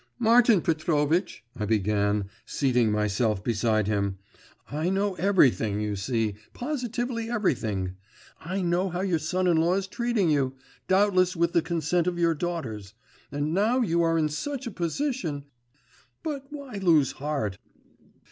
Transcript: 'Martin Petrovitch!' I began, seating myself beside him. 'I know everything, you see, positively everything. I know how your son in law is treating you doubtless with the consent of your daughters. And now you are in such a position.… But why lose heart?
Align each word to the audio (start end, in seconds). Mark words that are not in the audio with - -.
'Martin 0.17 0.61
Petrovitch!' 0.63 1.43
I 1.55 1.65
began, 1.65 2.25
seating 2.43 2.91
myself 2.91 3.43
beside 3.43 3.85
him. 3.85 4.17
'I 4.71 4.89
know 4.89 5.13
everything, 5.17 5.79
you 5.79 5.95
see, 5.95 6.33
positively 6.55 7.29
everything. 7.29 7.97
I 8.39 8.63
know 8.63 8.89
how 8.89 9.01
your 9.01 9.19
son 9.19 9.45
in 9.45 9.57
law 9.57 9.75
is 9.75 9.85
treating 9.85 10.31
you 10.31 10.55
doubtless 10.87 11.35
with 11.35 11.53
the 11.53 11.61
consent 11.61 12.07
of 12.07 12.17
your 12.17 12.33
daughters. 12.33 12.95
And 13.31 13.53
now 13.53 13.81
you 13.81 14.01
are 14.01 14.17
in 14.17 14.29
such 14.29 14.65
a 14.65 14.71
position.… 14.71 15.43
But 16.23 16.47
why 16.49 16.77
lose 16.81 17.11
heart? 17.11 17.59